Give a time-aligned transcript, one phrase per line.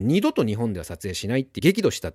[0.00, 2.12] 二度と日本では撮影しないって激怒した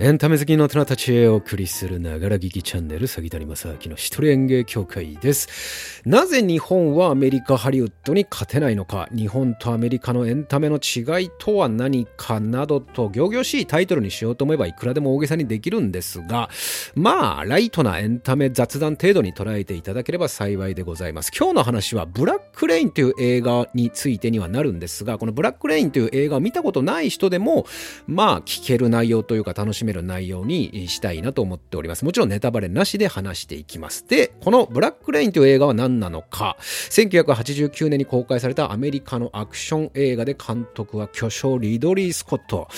[0.00, 6.02] エンタメ好きの大人たちへお送りするながら聞きチャンネル、杉谷正明の一人演芸協会です。
[6.04, 16.50] なぜ日本はアメリカ、ハリウッドに勝てないのか、日本とアメリカのエンタメの違いとは何かなどと、仰々しいタイトルにしようと思えばいくらでも大げさにできるんですが、
[16.96, 21.30] まあ、ライトなエンタメ雑談程度に捉えていただければ幸いでございます。
[21.30, 27.64] 今日の話は、ブラックレインという映画についてにはなるんですが、このブラックレインという映画を見たことない人でも、
[28.08, 32.04] まあ、聞ける内容というか楽しめる内容にしたいなと思っております。
[32.04, 34.06] もちろんネタバレなしで話していきます。
[34.08, 36.56] で、このブラックレインという映画は何なのか、
[36.90, 42.68] 1989年に公開されたアメリカのアクション映画で監督は巨匠リドリー・スコット、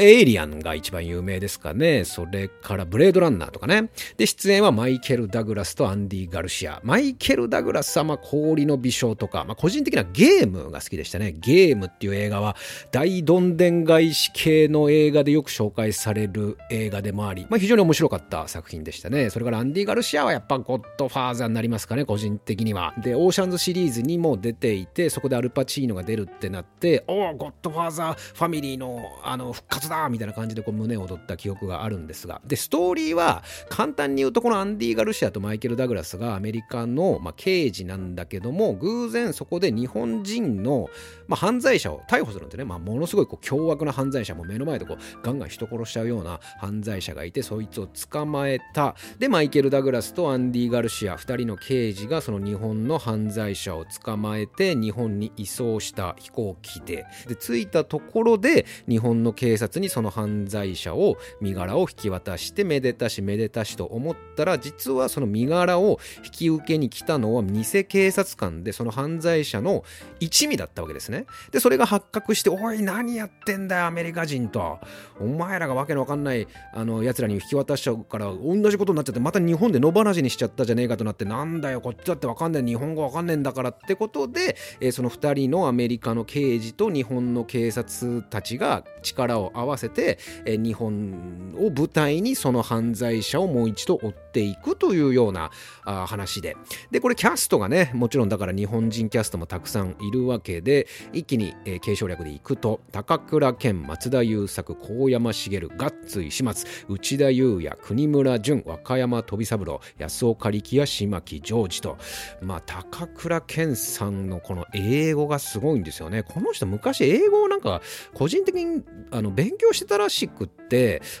[0.00, 2.04] エイリアンが一番有名ですかね。
[2.04, 3.90] それからブレードランナーとかね。
[4.16, 6.80] で、出演はマイケル・ダグラスとアンディ・ガルシア。
[6.84, 11.32] マイケル・ダグラスはまあ氷の美少とか、まあ、個人的なゲームが好きでしたね。
[11.32, 12.56] ゲームっていう映画は
[12.92, 19.30] 大どんでん返し系の映画でよく紹介されるる映画でもあり、まあ、非常に面白かった作品でしたね。
[19.30, 22.94] それからアンディ・ガルシアはやっぱゴッドファーザーになりますかね、個人的には。
[23.02, 40.88] で、オーシャンズシリーズにも出ていて、そこでアルパチーノが出るってなって、おお、ゴッドファーザーファミリーのあの復活だみたいな感じでこう胸を躍った記憶があるんですが、で、ストーリーは簡単に言うとこのアンディ・ガルシアとマイケル・ダグラスがアメリカの、まあ、刑事なんだけども、偶然そこで日本人の、
[41.28, 42.64] まあ、犯罪者を逮捕するんでね。
[42.64, 48.94] まあ、ものすごいこう凶悪な犯罪者も目の前でこうガンガン人殺しちゃうようなな犯罪者がいて、そいつを捕まえた。
[49.18, 57.06] でマイケル・ダグラスとアンディ・ガルシア2人の刑事がその日本の犯罪者を捕まえて日本に移送した飛行機で。
[57.26, 69.84] で着いたところで日本の警察にその犯罪者を身柄を引き渡してめでたしめでたしと思ったら実はその身柄を引き受けに来たのは偽警察官でその犯罪者の
[70.18, 71.26] 一味だったわけですね。
[71.50, 74.78] でそれが発覚して「おい何やってんだよアメリカ人と。
[75.20, 95.50] お前らがわけのわかんないあの奴らに引き渡しちゃうから同じことになっちゃってまた日本で野放しにしちゃったじゃねえかとなってなんだよこっちだってわかんない日本語わかんねえんだからってことで、えー、その2人のアメリカの刑事と日本の警察たちが力を合わせて、えー、日本を舞台にその犯罪者をもう一度追ってていくというような
[95.84, 96.56] あ話で。
[96.90, 111.98] でこれキャストがねもちろんだから日本人キャストもたくさんいるわけで一気に、えー、継承略でいくと高倉健松田優作高山茂ガッツ石松内田裕也国村淳和歌山飛三郎安岡力也島木ジョージと。
[112.42, 116.22] まあ高倉健さんのこの英語がすごいんですよね。
[116.22, 117.82] この人昔英語をなんか
[118.14, 120.59] 個人的にあの勉強してたらしくって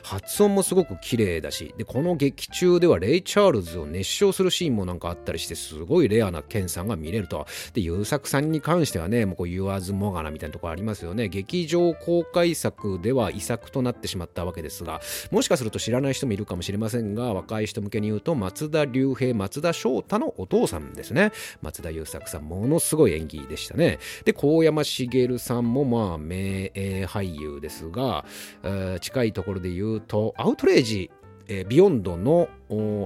[0.02, 7.46] 発音もすごく綺麗だしでこの劇中ではレイ・チャールズを熱唱するシーンもなんかあったりしてすごいレアな健さんが見れると。
[7.74, 11.28] で優作さんに関してはねもうこう言わずもがなみたいなところありますよね。
[11.28, 15.00] 劇場公開作では遺作となってしまったわけですが
[15.30, 21.32] もしかすると知らない人もいるかもしれませんが若い人向けに言うと松田龍平松田翔太のお父さんですね。
[21.62, 23.98] 松田優作さんものすごい演技でしたね。
[24.24, 26.70] で高山茂さんもまあ名
[27.06, 28.24] 俳優ですが、
[28.62, 31.10] えー、近いところで言うとアウトレイジ
[31.50, 32.48] えー、ビヨンドの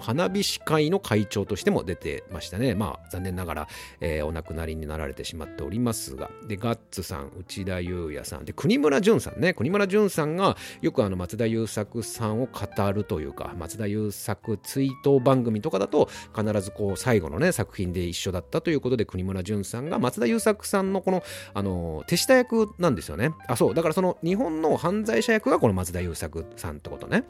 [0.03, 2.75] 花火師会の会長としても出てましたね。
[2.75, 3.69] まあ残念ながら、
[4.01, 6.31] えー、お亡くなりになられてしまっておりますが。
[6.47, 9.55] で、ガッツさん、内田裕也さん、で、国村淳さんね。
[9.55, 21.23] 国村淳さんがよくあの松田優作さんを語るというか、松田優作追悼番組とかだと必ずこう最後のね、作品で一緒だったということで国村淳さんが松田優作さんのこの、
[21.55, 23.33] あの、手下役なんですよね。
[23.49, 23.75] あ、そう。
[23.75, 27.25] だからその日本の犯罪者役がこの松田優作さんってことね。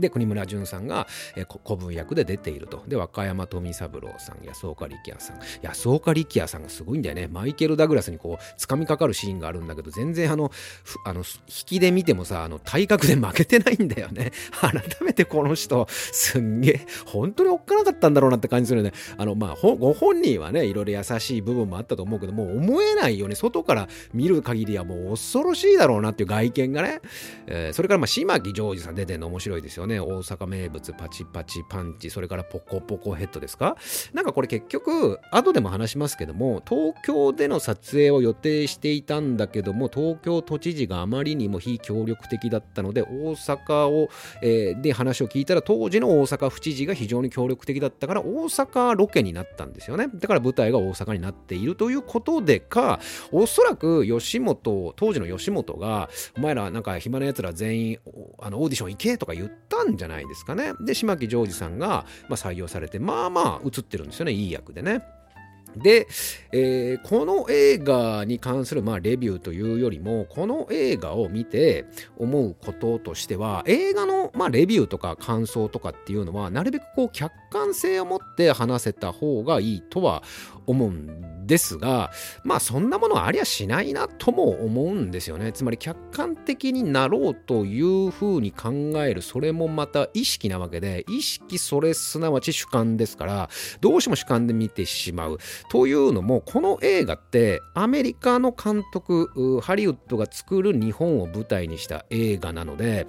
[0.00, 1.06] で国村淳さんが、
[1.36, 2.84] えー、古文役で出ていると。
[2.86, 5.40] で和歌山富三郎さん安岡力也さん。
[5.62, 7.28] 安岡力也さんがすごいんだよね。
[7.28, 10.50] マイケル・ダグラスにこう掴みかかるシーンがあるんだけど全然あの
[11.04, 14.32] あの引きで見てもさあの体格で負けてないんだよね。
[14.60, 18.92] 改めてこの人すんげえ本当におっかなかったんだろうなって感じするよね。
[19.16, 23.34] あのまあご本人はねいろいろ優しい部分もあったと思うけどもう思えないよね。
[23.34, 27.00] 外から見る限りはもう恐ろしいだろうなっていう外見がね、
[27.46, 29.89] えー、それからまあ島木ジョージさん出てるの面白いですよね。
[29.90, 33.76] ね、大阪名物パチパチパンチ、それからポコポコヘッドですか？
[34.14, 44.08] なんかこれ結局、後でも話しますけども、東京での撮影を予定していたんだけども、東京都知事があまりにも非協力的だったので、大阪を、
[44.42, 50.08] えー、で話を聞いたら、当時の大阪府知事が非常に協力的だったから、大阪ロケになったんですよね。
[50.14, 53.00] だから舞台が大阪になっているということでか、
[53.32, 57.98] おそらく吉本、当時の吉本が、お前らなんか暇な奴ら全員
[58.38, 60.72] あのオーディション行けとか言ったんじゃないですかね。
[60.80, 65.02] で、島木ジョージさんが、まあ、採用されて、まあまあ映ってるんですよね、いい役でね。
[65.76, 66.06] で、
[66.52, 71.84] えー、この映画に関する、まあ、レビューというよりもこの映画を見て
[72.18, 80.22] 思うこととしては映画の、まあ、レビューとか感想とかっていうのはなるべくこう客観性を持って話せた方がいいとは
[80.66, 82.10] 思うんですが
[82.44, 85.52] まあそんなものありゃしないなとも思うんですよね。
[85.52, 88.70] つまり客観的になろうというふうに考
[89.04, 93.50] えるそれもまた意識なわけで意識それすなわち主観ですから
[93.80, 95.38] どうしても主観で見てしまう。
[95.68, 103.06] というのもこの映画ってアメリカの監督ハリウッドが作る日本を舞台にした映画なので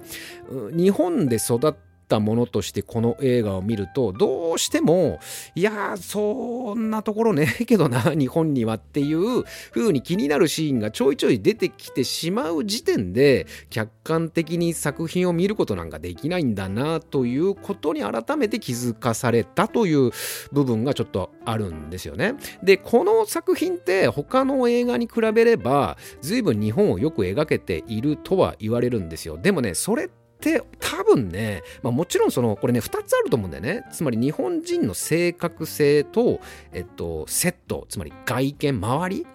[0.72, 5.18] 日本で育ったったものとしてこの映画を見るとどうしても
[5.54, 20.10] いやそんなところねえ けどな日本にはっていう風に気になるシーンがちょいちょい出てきてしまう時点で客観的に作品を見ることなんかできないんだなということに改めて気づかされたという
[20.52, 22.34] 部分がちょっとあるんですよね。
[22.62, 29.38] でこの作品って他の映画に比べれば随分日本をよく描けているとは言われるんですよ。
[29.38, 33.84] でもねそれってって多分ね、まあ、もちろんそのこれね2つあると思うんだよね。
[33.92, 36.40] つまり日本人の正確性と、
[36.72, 39.26] えっと、セットつまり外見周り。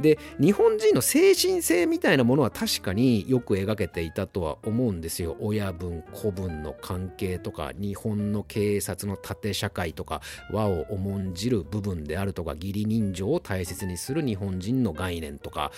[0.00, 5.36] で日本人の精神性みたいなものは確かによく描けていたとは思うんですよ。
[5.40, 15.70] 親分子分の関係とか日本の警察の縦社会とか和を重んじる部分であるとか義理人情を大切にする日本人の概念とか。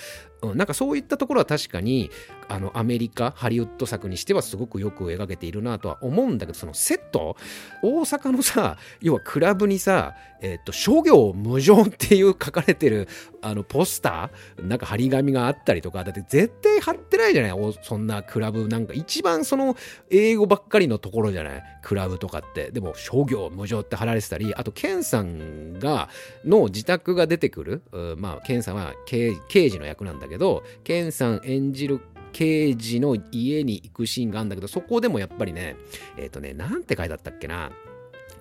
[0.42, 2.10] うん、なんかそういったところは確かに
[2.48, 7.37] あのアメリカハリウッド作にしてはすごくよく描けているなとは思うんだけどそのセット
[7.82, 13.08] 大阪のさ要はクラブにさ、えー、と諸行無常っていう書かれてる
[13.43, 18.94] あのポスターなんか張り紙があったりとかだって絶対貼ってないじゃないそんなクラブなんか。
[18.94, 19.76] 一番その
[20.10, 22.70] 英語ばっかりのところじゃないクラブとかって。
[22.70, 26.08] でも諸行無常って貼られてたりあとケンさんが
[26.44, 27.82] の自宅が出てくる。
[28.19, 29.34] まあケンさんは刑
[29.70, 32.00] 事の役なんだけどけど、ケンさん演じる
[32.36, 35.76] 刑事の家に行くシーンがあるんだけど、そこでもやっぱりね、
[36.18, 37.72] えっ、ー、とね、なんて書いてあったっけな。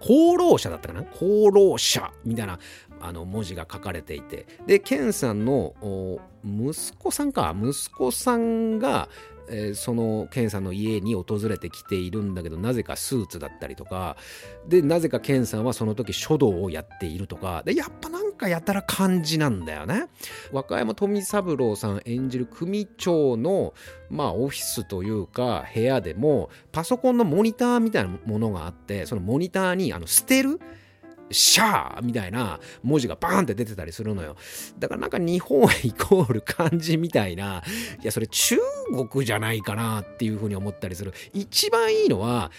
[0.02, 1.06] 功労者だったかな？
[1.16, 2.60] 功労者みたいな
[3.00, 5.74] あの文字が書かれていてでケンさんの
[6.44, 9.08] 息子さんか息子さんが
[9.50, 14.18] えー、そのケンさんの家に訪れてきているんだけどなぜかスーツだったりとか
[14.68, 17.64] でなぜかケンさんはその時書道をやっているとか。
[17.66, 20.08] でやっぱなんかやたら感じなんだよね。
[20.52, 23.74] 和歌山富三郎さん演じる組長の
[24.10, 30.60] まあオフィスというか部屋でもパソコンのモニターみたいなものがあってそのモニターにあの捨てる
[31.32, 34.36] シャーみたいな文字がバーンって出てたりするのよ。
[34.80, 37.64] だからなんか日本イコール漢字みたいな、
[38.02, 38.58] いやそれ中
[39.12, 41.14] 国じゃないかなっていうふうに思ったりする。
[41.34, 42.52] 一番いいのは、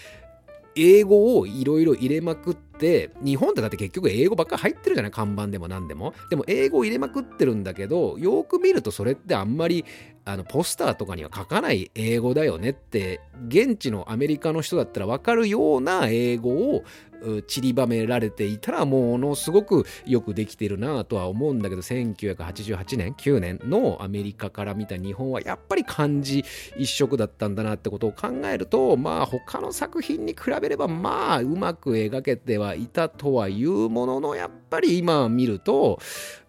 [0.75, 6.13] 英語をいろいろ入れまくって、日本ってだって結局英語ばっかり入ってるじゃない看板でも何でも。
[6.29, 9.85] でも英語を入れまくってるんだけど、よく見るとそれってあんまり
[10.27, 16.83] あのポスターとかには書かない英語だよねって現地のアメリカの人だったら分かるような英語を
[17.47, 26.45] 散りばめられていたらものすごくよくできてるなとは思うんだけど1988年9年のアメリカから見た日本はやっぱり漢字
[26.77, 35.99] 一色だったんだなってことを考えるとまあ他の作品に比べればまあうまく描けてはいたとはいうもののやっぱり今見ると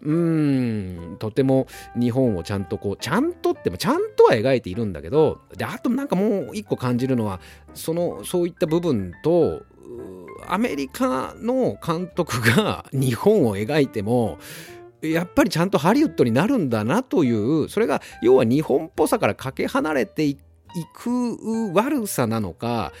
[0.01, 1.67] うーんとても
[1.99, 7.39] 日本をちゃんとこうちゃんとってもちゃんとは描いているんだけどであとなんかもう一個感じるのは
[7.73, 9.63] そのそういった部分と
[10.47, 14.37] アメリカの監督が 日本を描いても
[15.01, 20.37] やっぱりちゃんとハリウッドになるんだなというそれが要は日本っぽさからかけ離れてい
[20.93, 22.91] く悪さなのか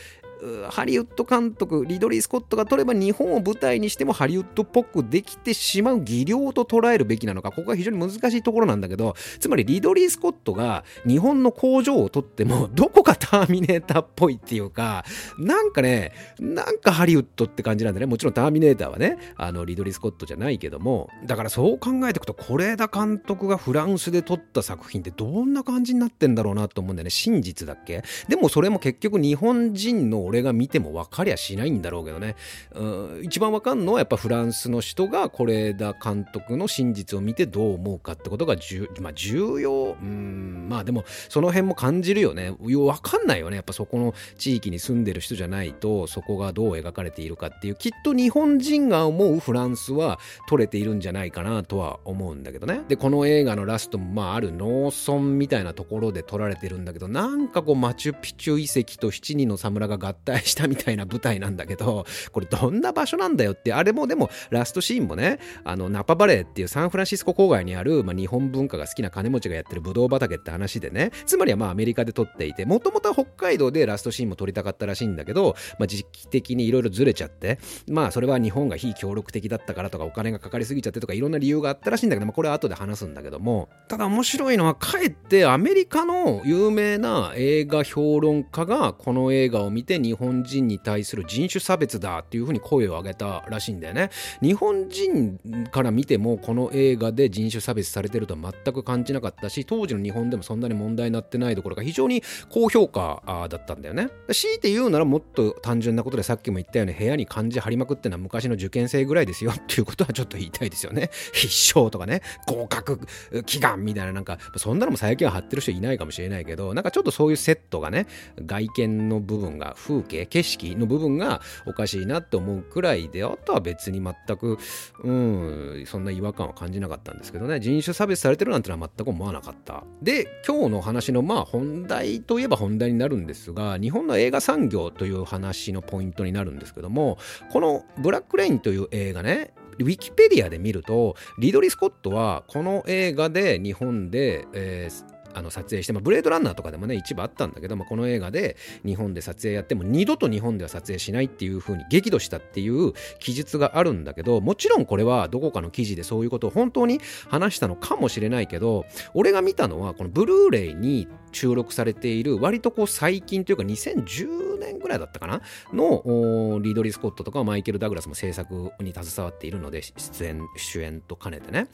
[0.69, 15.03] ハリウッド監督リドリー・スコットが撮れば日本を舞台にしてもハリウッドっぽくできてしまう技量と捉えるべきなのかここが非常に難しいところなんだけどつまりリドリー・スコットが日本の工場を撮ってもどこかターミネーターっぽいっていうか
[15.37, 18.05] なんかねなんかハリウッドって感じなんだね。
[18.05, 27.09] もちろんターミネーターはねあのリドリー・スコットじゃないけどもだからそう考えていくと是枝監督がフランスで撮った作品ってどんな感じになってんだろうなと思うんだよね。
[27.09, 28.03] 真実だっけ？
[28.27, 32.35] でもそれも結局日本人の俺が見ても分かりゃしないんだろうけどね、
[32.73, 39.97] うん、一番分かんのはやっぱフランスの人が是枝監督の真実を見てどう思うかってことが重,、まあ、重要。
[39.99, 42.53] うんまあでもその辺も感じるよね。
[42.59, 43.55] 分かんないよね。
[43.55, 47.75] やっぱそこの地域に住んでる人じゃないとそこがどう描かれているかっていう。
[47.75, 52.81] きっと日本人が思うフランスは撮れているんじゃないかなとは思うんだけどね。
[52.87, 94.09] でこの映画のラストもまあある農村みたいなところで撮られてるんだけどなんかこうマチュピチュ遺跡と七人の侍が合退したみたいな舞台なんだけど、これどんな場所なんだよって、あれもでもラストシーンもね、あの、ナパバレーっていうサンフランシスコ郊外にある、まあ、日本文化が好きな金持ちがやってるブドウ畑って話でね、つまりはまあアメリカで撮っていて、もともとは北海道でラストシーンも撮りたかったらしいんだけど、まあ、時期的にいろいろずれちゃって、まあそれは日本が非協力的だったからとかお金がかかりすぎちゃってとかいろんな理由があったらしいんだけど、まあ、これは後で話すんだけども、ただ面白いのはかえってアメリカの有名な映画評論家がこの映画を見て日日本人に対する人種差別だっていうふうに声を上げたらしいんだよね。
[94.41, 95.39] 日本人
[95.71, 104.09] から見てもこの映画で人種差別されてるとは全く感じなかったし当時の日本でもそんなに問題になってないどころか非常に高評価だったんだよね。
[104.31, 111.09] 強いて言うならもっと単純なことでさっきも言ったように部屋に漢字貼りまくってのは昔の受験生ぐらいですよっていうことはちょっと言いたいですよね。
[111.33, 112.99] 必勝とかね合格
[113.45, 118.07] 祈願みたいななんかそんなのも最近は貼ってる人いないかもしれないけどなんかちょっとそういうセットがね
[118.45, 124.57] 外見の部分が風景景色の部分がおかしいなって思うくらいであとは別に全く
[125.03, 127.59] うんそんな違和感は感じなかったんですけどね。
[127.59, 129.83] 人種差別されてるなんてのは全く思わなかった。
[130.01, 137.17] で今日の話のまあ本題といえば本題になるんですが日本の映画産業という話のポイントになるんですけども
[137.51, 165.41] この「ブラック・レイン」という映画ねウィキペディアで見るとリドリー・スコットはこの映画で日本で、えーあの撮影して、まあ、ブレードランナーとかでもね一部あったんだけど、まあ、この映画で日本で撮影やっても二度と日本では撮影しないっていう風に激怒したっていう記述があるんだけどもちろんこれはどこかの記事でそういうことを本当に話したのかもしれないけど俺が見たのはこのブルーレイに収録されている割とこう最近というか2010年ぐらいだったかな？
[165.73, 171.67] のリードリー・スコットとかマイケル・ダグラスも制作に携わっているので出演主演と兼ねてね。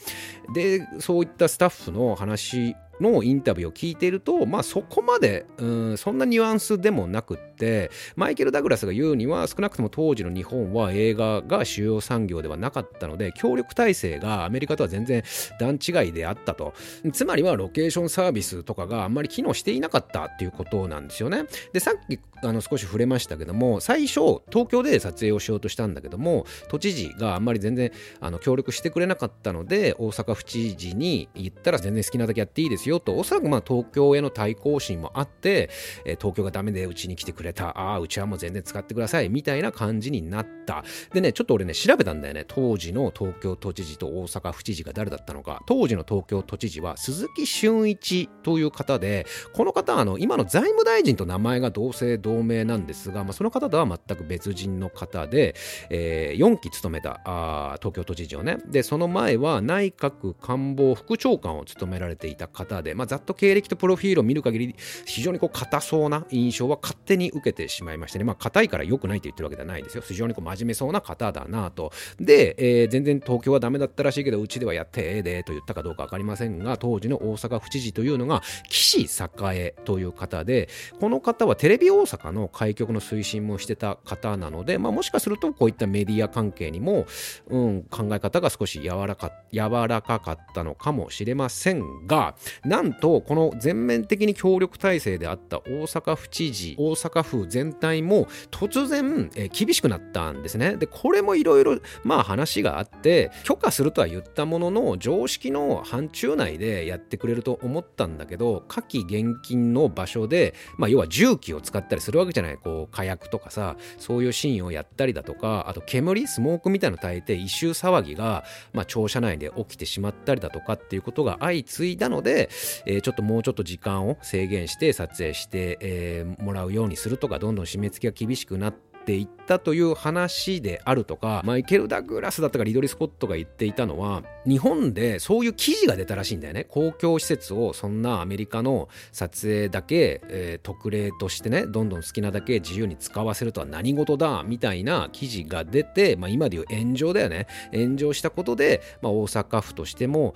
[0.53, 15.23] でそういったスタッフの話のインタビューを聞いていると、まあ、そこまでうんそんなニュアンスでもなくってマイケル・ダグラスが言うには少なくとも当時の日本は映画が主要産業ではなかったので協力体制がアメリカとは全然
[15.59, 16.73] 段違いであったと。
[17.13, 21.45] つまりはロケーションサービスとかがあんまり機能していなかったっていうことなんですよね。
[21.73, 33.17] でさっきあの少し触れましたけども最初東京で撮影をしようとしたんだけども都知事があんまり全然あの協力してくれなかったので大阪府知事に言ったら全然好きなだけやっていいですよと。
[33.17, 35.69] おそらくまあ東京への対抗心もあって、
[36.05, 37.69] え東京がダメでうちに来てくれた。
[37.69, 39.29] ああうちはもう全然使ってください。
[39.29, 40.83] みたいな感じになった。
[41.13, 42.45] でねちょっと俺ね調べたんだよね。
[42.47, 45.61] 当時の東京都知事と大阪府知事が誰だったのか。
[45.65, 55.55] 当時の東京都知事は鈴木俊一という方でこの方はあの今の財務大臣と名前が同姓同名なんですが、まあ、その方とは全く別人の方で、
[55.89, 58.57] えー、4期務めたあ東京都知事をね。
[58.67, 68.23] でその前は内閣官房副長官を務められていた方で、まあ、ざっと経歴とプロフィールを見る限り非常にこう硬そうな印象は勝手に受けてしまいましてね。
[68.23, 70.03] まあ硬いから良くないと言ってるわけではないですよ。
[70.05, 71.91] 非常にこう真面目そうな方だなと。
[72.19, 87.05] で、えー、全然東京はダメだったらしいけどうちではやってええでと言ったかどうか分かりませんが当時の大阪府知事というのが岸栄という方でこの方はテレビ大阪の開局の推進もしてた方なので、まあ、もしかするとこういったメディア関係にも、
[87.47, 100.77] うん、考え方が少し柔らか柔らかかったのかもしれませんがなんとこの全面的に協力体制であった大阪府知事大阪府全体も突然、え、厳しくなったんですね。
[100.77, 112.57] でこれもいろいろまあ話があって許可するとは言ったものの常識の範疇内でやってくれると思ったんだけど火器厳禁の場所で、まあ、要は重機を使ったりするわけじゃない。
[112.57, 118.43] こう火薬とかさそういうシーンをやったりだとかあと煙スモークみたいなの耐えて異臭騒ぎが、
[118.73, 122.49] まあ、庁舎内で起きてしまったりだとかっていうことが相次いだので、
[122.85, 136.65] えー、ちょっともうちょっと時間を制限して撮影して、えー、もらうようにするとかどんどん締め付けが厳しくなってていったという話であるとかマイケル・ダグラスだったかリドリー・スコットが言っていたのは日本でそういう記事が出たらしいんだよね。
[136.65, 147.47] 公共施設をそんなアメリカの撮影だけ、えー、特例としてねどんどん好きなだけ自由に使わせるとは何事だみたいな記事が出て、まあ、今でいう炎上だよね。
[147.71, 150.33] 炎上したことで、まあ、大阪府としても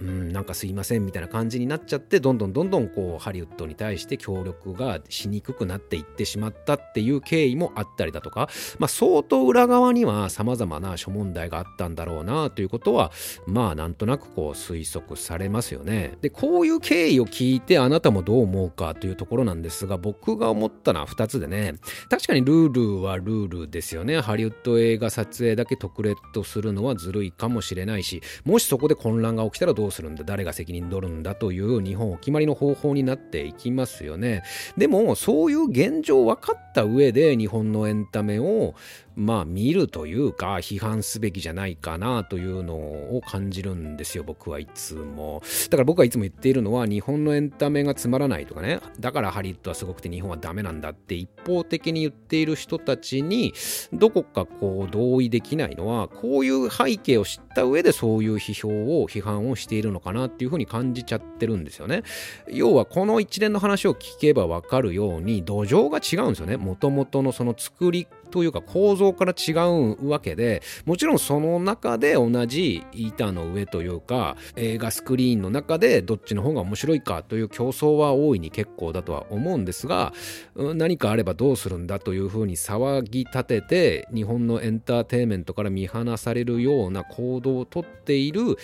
[0.00, 13.12] うん、なんかすいませんみたいな感じになっちゃってどんどんどんどんこうハリウッドに対して協力がしにくくなっていってしまったっていう経緯もあったりだとか、まあ、相当裏側には様々な諸問題があったんだろうなということは
[13.46, 16.16] まあなんとなくこう推測されますよね。
[16.20, 21.74] でこういう経緯を聞いてあなたもどう思うかというところなんですが僕が思ったのは2つでね
[22.08, 34.42] 確かにルールはルールですよねハリウッド映画撮影だけ特例とするのはずるいかもしれないしもしそこで混乱が起きたらどううするんだ誰が責任取るんだという日本お決まりの方法になっていきますよね。
[34.76, 38.74] でもそういう現状分かった上で日本のエンタメを
[39.20, 45.42] まあ見るというか批判すべきじゃないかなというのを感じるんですよ僕はいつも。
[45.64, 48.80] だから僕はいつも言っているのは日本のエンタメがつまらないとかね。
[48.98, 53.52] だからハリウッドはすごくて日本はダメなんだって一方的に言っている人たちに
[53.92, 62.04] どこかこう同意できないのはこういう背景を知った上でそういう批評を批判をしているのかなっていうふうに感じちゃってるんですよね。
[62.48, 66.56] 要はこの一連の話を聞けばわかるように土壌が違うんですよね。
[66.56, 80.12] もともとのその作りというか構造から違うわけでもちろんその中で同じ板の上というか映画スクリーンの中でどっちの方が面白いかという競争は大いに結構だとは思うんですが
[80.56, 88.56] 何かあればどうするんだというふうに騒ぎ立てて日本のエンターテインメントから見放されるような行動をとっている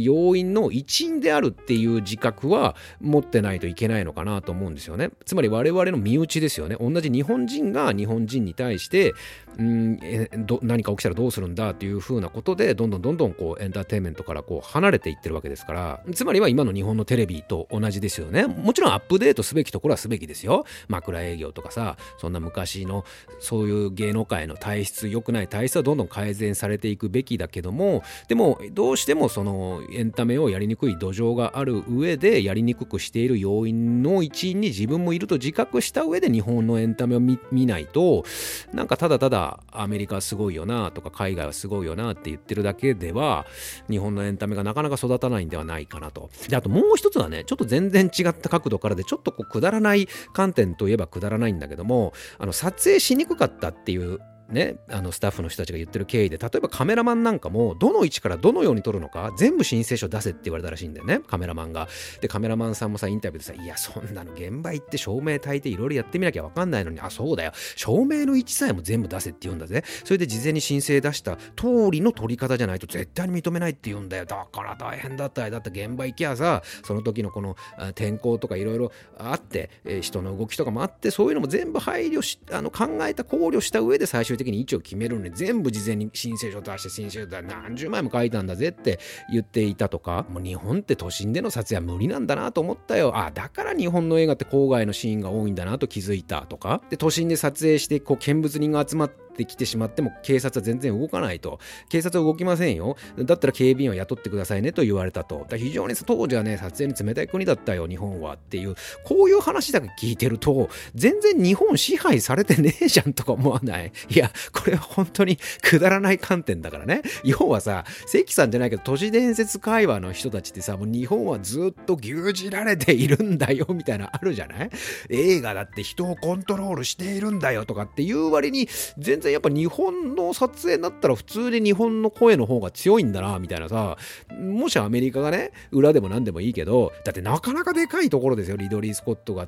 [0.00, 5.10] 要因の一員であるっていう自覚は持ってないといけないのかなと思うんですよね。
[5.24, 6.76] つまり我々の身内ですよね。
[6.80, 9.11] 同じ日本人が日本人に対して
[9.58, 16.00] うんえど何か起きたらどうするんだっていう風なことでどんどんどんどんこうエンターテインメントからこう離れていってるわけですから。
[16.14, 18.46] つまりは今の日本のテレビと同じですよね。
[18.46, 20.64] もちろんアップデートすべきところはすべきですよ。
[20.88, 23.04] 枕営業とかさそんな昔の
[23.38, 38.24] そういう芸能界の体質良くない体質はどんどん改善されていくべきだけどもでもどうしてもそのエンタメをやりにくい土壌がある上でやりにくくしている要因の一員に自分もいると自覚した上で日本のエンタメを見ないと
[38.72, 43.46] なんかただただアメリカすごいよなとか海外はすごいよなって言ってるだけでは
[43.90, 46.30] 日本のエンタメがなかなか育たないんではないかなと。
[46.48, 61.88] であともう一つはねちょっと全然違った角度からでちょっとこうくだらない観点といえばくだらないんだけどもあの撮影しにくかったっていうね、あのスタッフの人たちが言ってる経緯で例えばカメラマンなんかもどの位置からどのように撮るのか全部申請書出せって言われたらしいんだよねカメラマンが。
[62.20, 67.52] でカメラマンさんもさインタビューでさいやそんなの現場行って照明焚いていろいろやってみなきゃ分かんないのにあそうだよ。
[67.76, 69.84] 照明の位置さえも全部出せって言うんだぜ。
[70.04, 74.26] それで事前に申請出した通りの撮り方じゃないと絶対に認めないって言うんだよ。
[74.26, 75.50] だから大変だったよ。
[75.50, 77.56] だって現場行きゃさその時のこの
[77.94, 79.70] 天候とかいろいろあって、
[80.02, 88.98] 人の動きとかもあってそういうのも全部配慮しあの考えた考慮した上で最終終的に位置を決めるのに、全部事前に申請書出して申請書出何十枚も書いたんだぜって
[89.30, 93.12] 言っていたとか、もう日本って都心での撮影は無理なんだなと思ったよ。
[93.16, 101.58] あ、だから日本の映画って郊外のシーンが多いんだなと気づいたとか、で、都心で撮影して、こう、見物人が集まって、ってきてしまっても警察は全然動かないと。
[101.88, 102.96] 警察は動きませんよ。
[103.18, 105.46] だったら警備員を雇ってくださいねと言われたと。
[105.48, 113.92] だ非常に当時はね、撮影に冷たい国だったよ、日本はっていう、こういう話だけ聞いてると、全然日本支配されてねえじゃんとか思わない？
[114.10, 117.02] いや、これは本当に くだらない観点だからね。
[117.24, 124.70] 要はさ、関さんじゃないけど、都市伝説会話の人たちってさ、もう日本はずっと牛耳られているんだよ、みたいなあるじゃない？
[125.08, 128.68] 映画だって人をコントロールしているんだよとかっていう割に、
[128.98, 133.96] 全然やっぱ日本の撮影になったら普通に日本の声の方が強いんだな、みたいなさ、
[134.38, 139.46] もしアメリカがね、裏でも何でもいいけど、だってなかなかでかいところですよ、リドリー・スコットが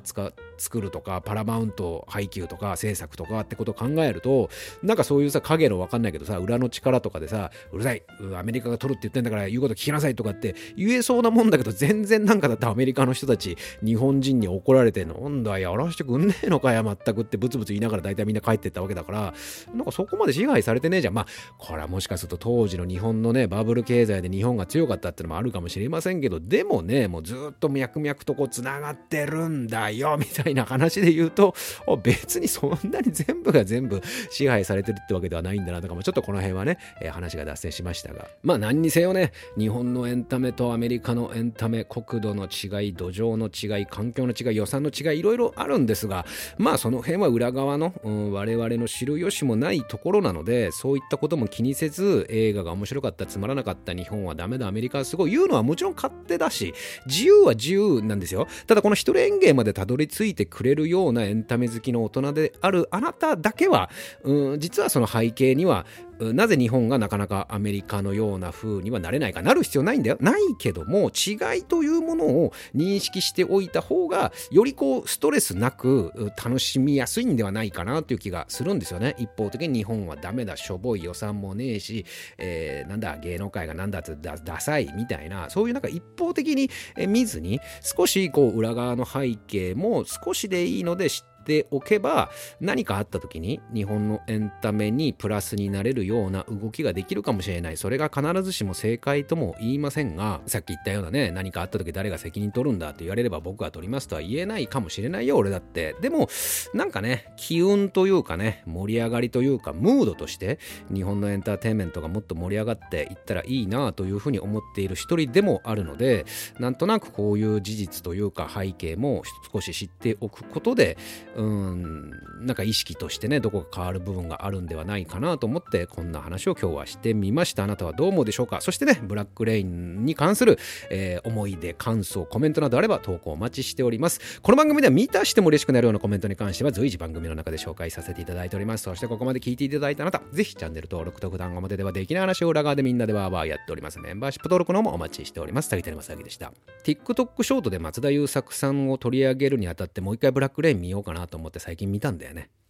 [0.57, 4.49] 作るとか、パラマウント配給とか制作とかってことを考えると、
[4.81, 8.03] なんかそういうさ、影のわかんないけどさ、裏の力とかでさ、うるさい、
[8.35, 19.33] アメリカが取るって言ってんだから言うこと聞きなさいとかって言えそうなもんだけど、全然なんかだってアメリカの人たち、日本人に怒られて、なんだ、やらしてくんねえのかや、まったくってブツブツ言いながら大体みんな帰ってったわけだから、
[19.73, 21.13] なんかそこまで支配されてねえじゃん。
[21.13, 31.55] まあ、これはもしかすると当時の日本のね、バブル経済で日本が強かったってのもあるかもしれませんけど、でもね、もうずっと脈々とこう繋がってるんだよ、みたいな話で言うと、
[32.03, 38.27] 別にそんなに全部が全部支配されてるってわけではないんだなとかも、ちょっとこの辺はね、えー、話が脱線しましたが。
[38.43, 46.25] まあ何にせよね、日本のエンタメとアメリカのエンタメ、国土の違い、土壌の違い、環境の違い、予算の違い、いろいろあるんですが、
[46.57, 56.73] まあその辺は裏側の、うん、我々の知る由もないところなので、そういったことも気にせず、映画が面白かった、つまらなかった、日本はダメだ、アメリカはすごい言うのはもちろん勝手だし、
[57.05, 58.47] 自由は自由なんですよ。
[58.67, 63.89] ただこの一人演芸までたどり着いてくれるようなエンタメ好きの大人であるあなただけは、
[64.23, 65.85] うん、実はその背景には
[66.19, 70.17] なぜ日本がなかなかアメリカのような風にはなれないかなる必要ないんだよ。
[70.19, 79.15] ないけども違いというものを認識しておいた方がよりこうストレスなく楽しみやすいんではないかなという気がするんですよね。
[79.17, 82.05] 一方的に日本はダメだしょぼい予算もねえし、
[82.37, 86.69] えー、なんだ芸能界がなんだってダダサいみたいなそういうなんか一方的に
[87.07, 92.29] 見ずに少しこう裏側の背景も少しでいいので知ってておけば
[92.59, 97.77] 何かあった時に日本のエンタメにプラスになれるような動きができるかもしれない。
[97.77, 105.95] それが必ずしも正解とも言いませんがさっき言ったようなね何かあった時誰が責任取るんだって言われれば僕が取りますとは言えないかもしれないよ俺だって。
[106.01, 106.27] でも
[106.73, 110.59] なんかね機運というかね盛り上がりというかムードとして
[110.93, 116.25] 日本のエンターテインメントがもっと盛り上がっていったらいいなというふうに思っている一人でもあるので
[116.59, 120.97] なんとなくこういう事実というか背景も少し知っておくことで
[121.35, 128.61] うんなんか意識としてねどこか変わる部分があるんではないかなと思ってこんな話を今日はしてみましたあなたはどう思うでしょうか？
[128.61, 130.57] そしてねブラックレインに関する、
[130.89, 145.69] えー、思い出感想コメントなどあれば投稿お待ちしておりますこの番組では見たしても嬉しくなるようなコメントに関しては随時番組の中で紹介させていただいておりますそしてここまで聞いていただいたあなたぜひチャンネル登録と普段表ではできない話を裏側でみんなでワーワーやっておりますメンバーシップ登録の方もお待ちしております。
[145.69, 146.53] 竹谷正明でした。
[146.83, 152.49] TikTok ショートで松田優作さんを取り上げるにあたってもう一回ブラックレイン見ようかななと思って最近見たんだよね。